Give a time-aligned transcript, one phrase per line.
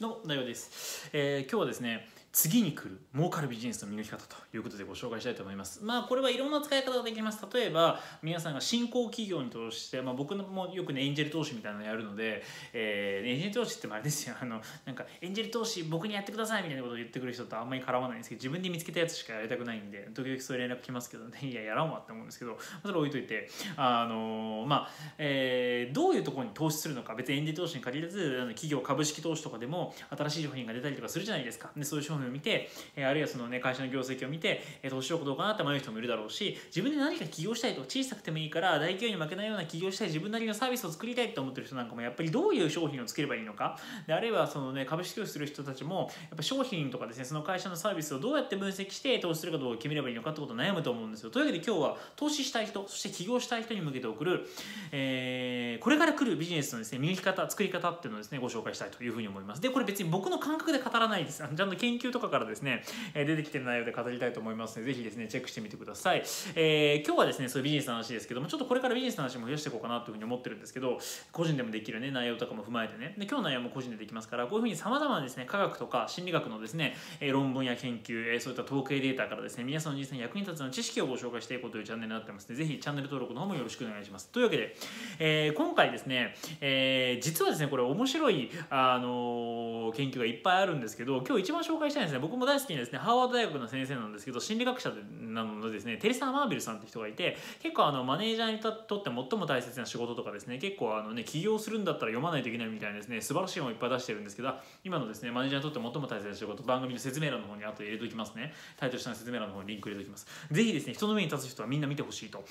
[0.00, 5.82] の内容です、えー今日はですね次に来る儲かるビジネスの磨き方ということでご紹介したいと思います。
[5.82, 7.42] まあこれはいろんな使い方ができます。
[7.50, 12.42] 例えば皆さんが新興企業に投資して、まあ、僕もよくねエンジェル投資みたいなのやるので、
[12.74, 14.36] えーエンジェル投資ってあれですよ。
[14.38, 21.38] あのなんかエンジェル投資僕にやってくださいみたいなことを言ってくる人とあんまり絡まないんですけど自分で見つけたやつしかやりたくないんで時々そういう連絡来ますけどね。
[21.40, 23.48] いややらんわって思うんですけどそれ置いといて
[23.78, 27.14] あのまあ、えーどういうところに投資するのか。
[27.14, 31.70] 別にエンジェル投資に限らずあの企業株式投資とかでも新しい商品が出たりとかするじゃないですか。
[31.74, 43.78] でそういう商品を見て、えあるいはその、ね、会社の業績を見て、えー投資しようかどうかなって迷う人もいるだろうし自分で何か起業したいと小さくてもいいから大企業に負けないような起業したい自分なりのサービスを作りたいと思ってる人なんかもやっぱりどういう商品を作ればいいのか。
[44.06, 51.30] であるいはその、ね、株式投資する人たちもやっぱ商品とかですねその会社のサービスをどうやって分析して投資するかどうか決めればいいのかってことを悩むと思うんですよ。
[51.30, 54.46] というわけで今日は投資したい人そして起業したい人に向けて送る、
[54.92, 59.60] えーこれから来るビジネスのですね磨き方作り方っていうのをですねご紹介したいというふうに思います。
[59.60, 61.38] でこれ別に僕の感覚で語らないです。
[61.38, 62.82] ちゃんと研究とかからですね、
[63.14, 66.22] え出てきてる内容で語りたいと思いますのでぜひですねチェックしてみてください、
[66.54, 70.98] えー今日はですねそういうビジネスの話ですけどもちょっとこれからビジネスの話も増やしていこうかなというふうに思ってるんですけど
[71.32, 73.14] 個人でもできるね内容とかも踏まえてね。
[73.18, 84.28] で今日の内容も個人でできますからこういうふうにさまざまなですね科学とか心理学のですね、え論文や研究、えそういった統計データからですね皆さんの人生に役に立つような知識をご紹介していこうというチャンネルになってますのでぜひチャンネル登録の方もよろしくお願いします。
[84.28, 84.76] というわけで、
[85.18, 92.18] えー今回ですね、えー実はですねこれ面白い、あの研究がいっぱいあるんですけど今日一番紹介したいんですね。
[92.18, 94.92] 僕も大好きなですねハーバード大学の先生なんですけど心理学者
[95.32, 108.52] なのですねテレサ・マービルさんって人がいて結構あのマネージャーにとって最も大切な仕事とかですね結構あのね起業するんだったら読まないといけないみたいなですね素晴らしい本をいっぱい出してるんですけど今のですねマネージャーにとって最も大切な仕事番組の説明欄の方に後で入れておきますね。
[108.76, 110.26] タイトル下の説明欄の方にリンク入れておきます。
[110.50, 112.44] ぜひですね人の上に立つ人はみんな見てほしいと。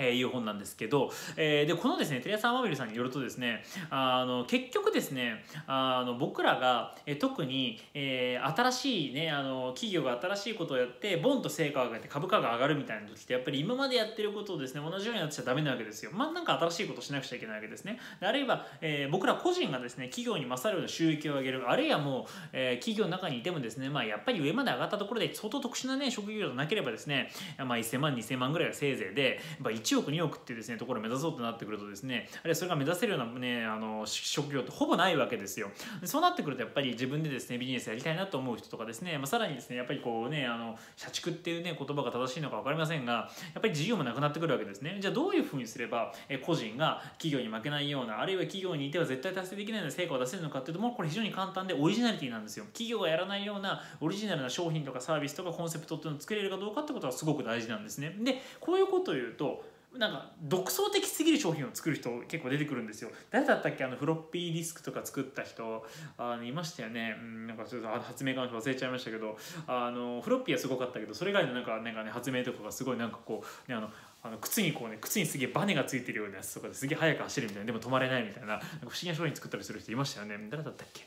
[0.00, 16.10] えーいう本なんですけど、えーでこのですねテレサ・マビルさんによるとですねあの結局ですねあの僕らが、えー特に、えー新しいねあの企業が新しいことをやってボンと成果を上げて株価が上がるみたいな時ってやっぱり今までやってることをですね同じようにやっちゃダメなわけですよ。
[16.12, 17.98] まあなんか新しいことをしなくちゃいけないわけですね。
[18.20, 21.68] あるいは、えー僕ら個人がですね企業に勝るような収益を上げる。
[21.68, 35.70] あるいはもう、えー企業の中にいてもですねまあやっぱり上まで上がったところで相当特殊なね職業じゃなければですねまあ1000万2000万ぐらいがせいぜいで、まあ、1億2億っていうですねところを目指そうとなってくるとですねあるいはそれが目指せるようなねあの職業ってほぼないわけですよ。
[36.04, 44.98] そうなってくるとやっぱり自分でですねビジネスやりたいなと思う人とかですね、まあ、さらにですねやっぱりこうねあの社畜っていうね言葉が正しいのか分かりませんがやっぱり自由もなくなってくるわけですね。
[45.00, 46.12] じゃあどういうふうにすれば
[46.44, 52.64] 個人が企業に負けないようなあるいは企業にいては絶対達成できないような成果を出せるのかっていうともうこれ非常に簡単でオリジナリティなんですよ。
[52.66, 58.14] 企業がやらないようなオリジナルな商品とかサービスとかコンセプトっていうのを作れるかどうかってことがすごく大事なんですね。
[58.20, 59.64] でこういうことを言うと
[59.98, 63.10] なんか独創的すぎる商品を作る人結構出てくるんですよ。
[63.30, 63.84] 誰だったっけ？
[63.84, 65.84] あのフロッピーディスクとか作った人。
[66.16, 69.36] あのいましたよね、うん、なんかちょっとあ発明家の人忘れちゃいましたけど。
[69.66, 73.90] あのフロッピーはすごかったけどそれ以外のなんかなんか、ね、発明とかがすごいなんかこう、ね、あの
[74.22, 77.66] あの靴にこうね靴にすげえバネがついてるようなやつとかですげえ速く走るみたいな。
[77.66, 78.48] でも止まれないみたいな。
[78.48, 80.38] なんか不思議な商品作ったりする人いましたよね。
[80.50, 81.04] 誰だったっけ、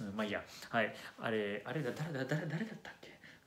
[0.00, 0.42] うん、まあいいや。
[0.68, 0.94] はい。
[1.20, 2.99] あれあれだ誰だ誰誰だったっけ？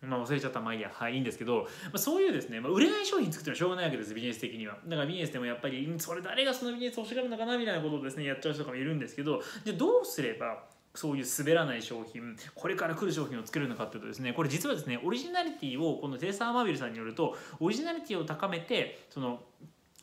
[0.03, 0.59] まあ忘れちゃった。
[0.59, 0.91] まあいいや。
[0.93, 10.63] はいいいんですけど、まあ、そういうですね、まあ、売れない商品作ってもしょうがないわけですビジネス的にはだからビジネスでもやっぱりそれ誰がそのビジネス欲しがるのかなみたいなことをですねやっちゃう人とかもいるんですけどじゃどうすれば
[10.95, 19.39] そういう滑らない商品これから来る商品を作るのかっていうとですねこれ実はですねオリジナリティをこのテレサ・ーマービルさんによるとオリジナリティを高めてその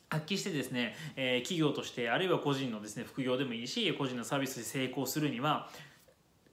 [0.09, 5.69] 発揮してですね、えー企業としてあるいは個人のですね副業でもいいし個人のサービスで成功するには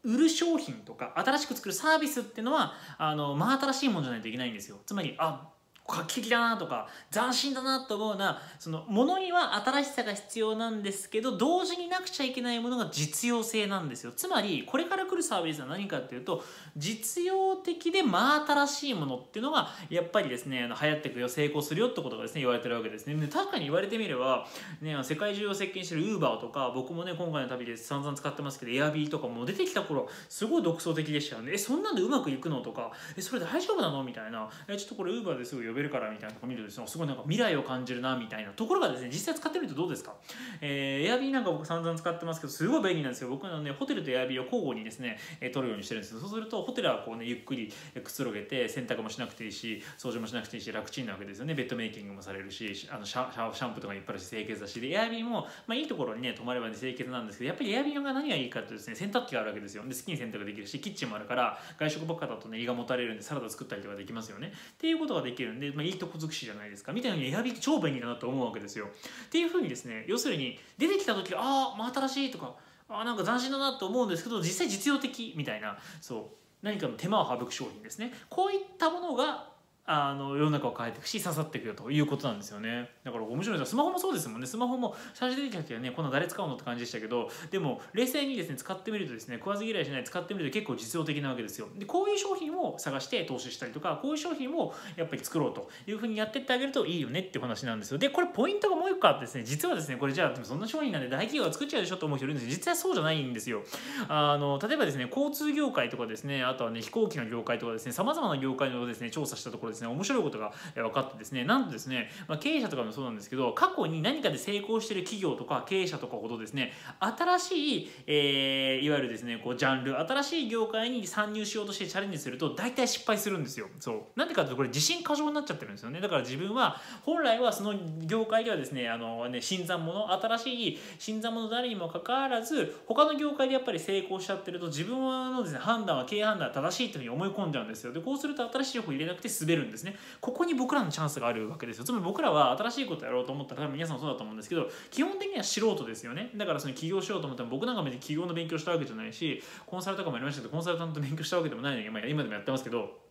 [0.09, 4.79] 売る商品とか新しく作るサービスっていうのはあの真新しいものじゃないといけないんですよ。
[4.87, 5.49] つまりあ
[5.89, 14.13] 画期的だなとか斬新だなと思うなそのものには新しさが必要なんですけど同時になくちゃいけないものが実用性なんですよ。
[14.13, 16.45] つまりこれから来るサービスは何かっていうと
[16.77, 24.47] 実用的で真新しいものっていうのがやっぱりですね流行っていくよ成功するよってことがですね言われてるわけですねで確かに言われてみれば、
[24.83, 31.53] ね、世界中を席巻してる Uber とか僕もね今回の旅で散々使ってますけど Airb とかも出てきた頃すごい独創的でしたよね。
[31.55, 34.49] えそんなんでうまくいくのとかえそれ大丈夫なのみたいな。
[34.67, 40.15] えちょっとこれ Uber ですぐ呼べるからみたいなとこ見るとですねすごいなんか未来を感じるなみたいなところがですね実際使ってみるとどうですか？
[40.61, 43.29] えー、Airb なんか僕散々使ってますけどすごい便利なんですよ。
[43.29, 46.21] 僕のねホテルと Airb を交互にですね、えー取るようにしてるんですよ。
[46.21, 47.73] そうするとホテルはこうねゆっくり
[48.05, 51.55] くつろげて洗濯もしなくていいし掃除もしなくていいし楽ちんなわけですよね。
[51.55, 54.81] ベッドメイキングもされるしあのシャシャンプーとかいっぱいあるし清潔だし。
[54.81, 59.83] で Airb も、まあ、いいところにね泊まれば、ね、清潔なんですけどやっぱり Airb が何がいいかっていうとですね洗濯機があるわけですよ。
[59.89, 64.53] で好きに洗濯できるしキッチンもあるから外食ばっかだとね胃がもたれるんでサラダ作ったりとかできますよね。
[64.75, 66.93] っていうことができるんで、でまあ、いいとこ尽くしじゃないですか。
[66.93, 68.87] みたいなのに選び超便利だなと思うわけですよ。
[68.87, 72.55] っていうふうにですね要するに出てきた時ああ真新しいとか
[72.89, 76.25] あなんか斬新だなと思うんですけど実際実用的みたいなそう
[76.63, 78.13] 何かの手間を省く商品ですね。
[78.29, 79.58] こういったものが
[79.91, 82.91] あの世の中を変えていくし刺さっていくよということなんですよね。
[83.05, 84.47] だから面白いですスマホもそうですもんね。
[84.47, 91.69] スマホも最初出てきた時はねこんな誰使うのって感じでしたけどでも冷静にですね使ってみるとですね食わず嫌いしない使ってみると結構実用的なわけですよ。
[91.79, 97.99] でこういう商品を探して投資したりとかこういう商品をやっぱり作ろうというふうにやってってあげるといいよねって話なんですよ。
[97.99, 103.63] でこれポイントがもう一個あってですね実はですねこれじゃあそんな商品なんで大企業が作っちゃうでしょと思う人いるんですけど実はそうじゃないんですよ。
[104.09, 123.69] あの例えばですね交通業界とかですねあとはね飛行機の業界とかですねさまざまな業界のですね調査したところですね面白いことが分かってですねなんとですね、まあ、経営者とかもそうなんですけど過去に何かで成功してる企業とか経営者とかほどですね新しい、えー、いわゆるですねこうジャンル新しい業界に参入しようとしてチャレンジすると大体失敗するんですよ。
[123.81, 124.03] そう。
[124.17, 126.01] なんでかというとこれ自信過剰になっちゃってるんですよね。
[126.01, 137.93] だから自分は本来はその業界ではですねあのね新参者新しい新参者誰にもかかわらず他の業界でやっぱり成功しちゃってると自分のですね判断は経営判断は正しいというふうに思い込んじゃうんですよ。
[137.93, 139.97] でこうすると新しい情報入れなくて滑るんですね。
[140.21, 141.85] ここに僕らのチャンスがあるわけですよ。
[141.85, 146.31] つまり僕らは新しいことやろうと思ったら多分皆さんそうだと思うんですけど基本的には素人ですよね。
[146.35, 153.08] だからその起業しようと思っても僕なんか別に起業の勉強したわけじゃないしコンサルとかもやりましたけどコンサルタント勉強したわけでもないのに、まあ、今でもやってますけど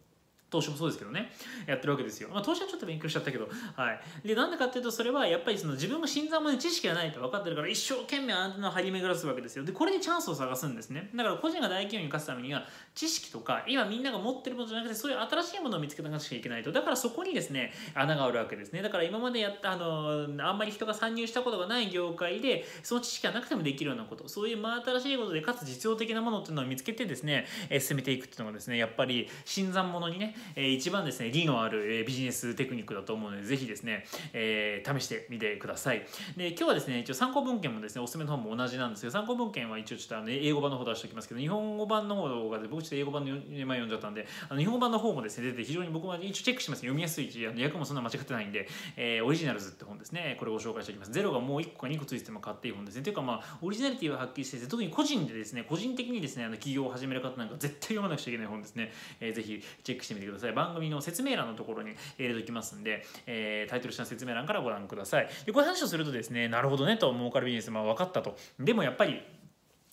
[0.49, 1.31] 投資もそうですけどね
[1.65, 3.91] やってるわけですよ、まあ、投資はちょっと勉強しちゃったけどは
[4.23, 4.27] い。
[4.27, 9.65] でなんでかっていうとそれはやっぱりその自分が新参者に知識がないと分かってるから一生懸命アンテナを張り巡らすわけですよ。
[9.65, 11.09] でこれにチャンスを探すんですね。
[11.15, 12.65] だから個人が大企業に勝つためには
[12.95, 16.71] 知識とか今みんなが持ってるものじゃなくてそういう新しいものを見つけなきゃいけないと。
[16.71, 18.81] だからそこにですね穴があるわけですね。
[18.81, 24.27] だから今までやったあのあんまり人が参入したことがない業界でその知識がなくてもできるようなこと。
[24.27, 36.05] そういう真新しいことでかつ実用的なものっていうのを見つけてですね、え進めていくっていうのがですねやっぱり新参者にね、え一番ですね利のあるビジネステクニックだと思うのでぜひですね、えー、試してみてください。
[36.35, 46.81] で今日はですね一応参考文献もですねおすすめの方も同じなんですけど参考文献は一応ちょっとあの英語版の方出しておきますけど日本語版の方が僕ちょっと英語版の前読んじゃったんであの日本語版の方もですね出て非常に僕は一応チェックします。
[46.81, 51.11] 読みやすいしあの訳もそんな間違ってないんで、えー、オリジナルズって本ですねこれをご紹介しておきます。
[51.11, 53.03] ゼロがもう1個か2個ついてても買っていい本ですね。
[53.03, 60.53] というかまあオリジナリティははっきりしてて特に個人でですね個人的にですねあの起業を始める方なんか絶対読まなくちゃいけない本ですね、えー、ぜひチェックしてみてください。
[60.53, 65.29] 番組の説明欄のところに入れておきますんで、えー、タイトル下の説明欄からご覧ください。
[65.45, 68.37] でこういう話をするとですねなるほどねと儲かるビジネス、まあ、分かったと。
[68.59, 69.21] でもやっぱり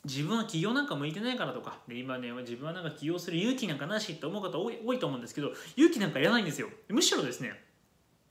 [0.04, 6.68] 自分は起業なんか向いてないからとかで今ね自分はなんか起業する勇気なんかなしって思う方多い多いと思うんですけど勇気なんかいらないんですよ。
[6.88, 7.52] むしろですね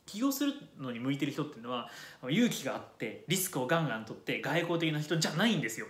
[0.06, 1.90] 起業するのに向いてる人っていうのは
[2.30, 5.88] 勇気があってリスクをガンガン取って外交的な人じゃないんですよ。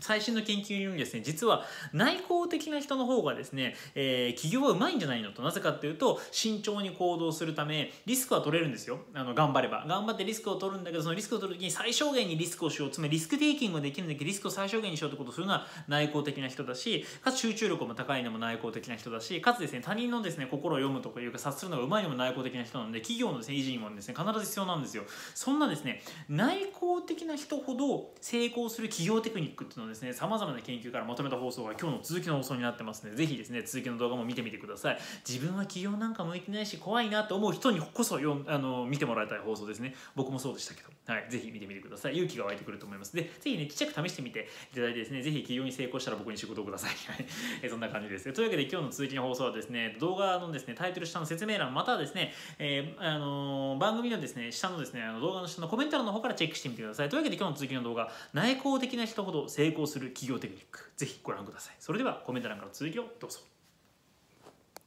[0.00, 5.42] 最新の研究によりですね実は内向的な人の方がですね、えー、起業はうまいんじゃないのと。
[5.42, 9.00] なぜかっていうと慎重に行動するためリスクは取れるんですよ。
[9.14, 9.84] あの頑張れば。
[9.86, 12.90] 頑張ってリスクを取るんだけどそのリスクを取る時に最小限にリスクをしよう。
[12.90, 25.04] つまりリスクテイキングができるんだけどリスクを最小限にしようってことをするのは内向的な人だしかつ集中力も高いのも内向的な人だしかつですね他人のですね心を読むとかいうか察するのがうまいのも内向的な人なので企業のです、ね、維持にもですね必ず必要なんですよ。
[25.34, 34.98] そんなですね内向的な人ほど成功する企業テクニックっていうのをですね様々な研究からまとめた放送が今日の続きの放送になってますのでぜひですね続きの動画も見てみてください。
[35.28, 39.94] 自分は起業なんか向いてないし怖いなと思う人にこそよあの見てもらいたい放送ですね。
[40.14, 42.14] 僕もそうでしたけど、はい、ぜひ見てみてください。
[42.14, 43.14] 勇気が湧いてくると思います。
[43.14, 46.90] でぜひねちっちゃく試してみていただいてですねぜひ起業に成功したら僕に仕事をください。
[47.62, 48.32] えそんな感じです。
[48.32, 57.08] というわけで今日の続きの放送はですね動画のですねタイトル下の説明欄またはですね、えー、あのー、番組のですね下のですねあの動画の下のコメント欄の方からチェックしてみてください。
[57.08, 61.76] というわけで今日の続きの動画内向的な人ほど成功する企業テクニックぜひご覧ください。
[61.78, 63.40] それではコメント欄から続きをどうぞ。